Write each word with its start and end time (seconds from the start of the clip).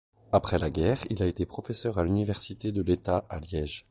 Après 0.31 0.57
la 0.57 0.71
guerre, 0.71 0.97
il 1.11 1.21
a 1.21 1.27
été 1.27 1.45
professeur 1.45 1.99
à 1.99 2.03
l'Université 2.03 2.71
de 2.71 2.81
l'État 2.81 3.23
à 3.29 3.39
Liège. 3.39 3.85